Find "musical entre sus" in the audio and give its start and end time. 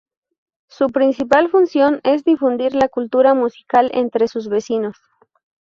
3.35-4.47